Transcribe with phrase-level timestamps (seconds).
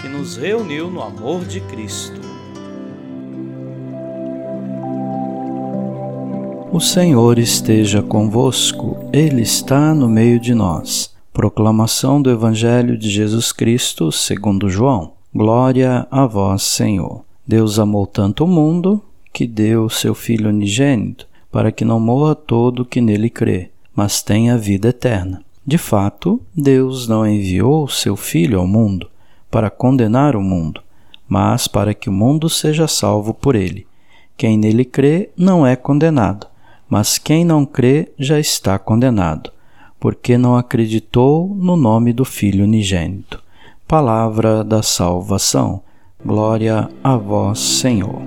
[0.00, 2.20] que nos reuniu no amor de Cristo.
[6.70, 11.14] O Senhor esteja convosco, Ele está no meio de nós.
[11.32, 15.12] Proclamação do Evangelho de Jesus Cristo segundo João.
[15.34, 17.24] Glória a vós, Senhor.
[17.46, 22.84] Deus amou tanto o mundo que deu seu Filho unigênito, para que não morra todo
[22.84, 25.42] que nele crê, mas tenha vida eterna.
[25.66, 29.08] De fato, Deus não enviou seu Filho ao mundo
[29.50, 30.82] para condenar o mundo,
[31.28, 33.86] mas para que o mundo seja salvo por ele.
[34.36, 36.46] Quem nele crê não é condenado,
[36.88, 39.50] mas quem não crê já está condenado,
[39.98, 43.42] porque não acreditou no nome do Filho unigênito.
[43.88, 45.82] Palavra da salvação.
[46.24, 48.20] Glória a vós, Senhor.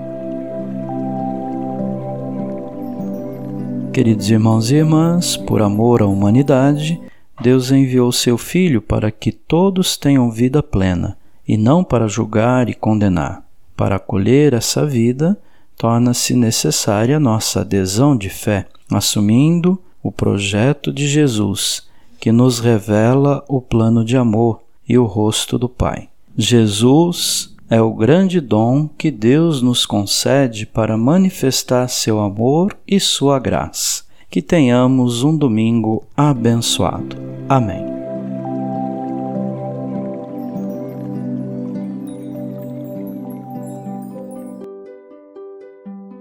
[3.91, 7.01] Queridos irmãos e irmãs, por amor à humanidade,
[7.39, 12.73] Deus enviou seu Filho para que todos tenham vida plena, e não para julgar e
[12.73, 13.43] condenar.
[13.77, 15.39] Para acolher essa vida,
[15.77, 21.87] torna-se necessária nossa adesão de fé, assumindo o projeto de Jesus,
[22.19, 26.09] que nos revela o plano de amor e o rosto do Pai.
[26.37, 33.39] Jesus é o grande dom que Deus nos concede para manifestar seu amor e sua
[33.39, 37.17] graça que tenhamos um domingo abençoado.
[37.47, 37.83] Amém.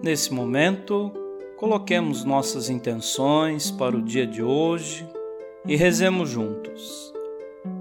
[0.02, 1.12] Nesse momento,
[1.58, 5.06] coloquemos nossas intenções para o dia de hoje
[5.66, 7.12] e rezemos juntos.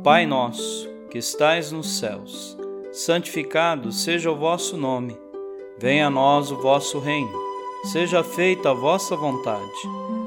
[0.04, 2.58] Pai nosso, que estais nos céus,
[2.92, 5.16] santificado seja o vosso nome.
[5.78, 7.48] Venha a nós o vosso reino.
[7.86, 10.07] Seja feita a vossa vontade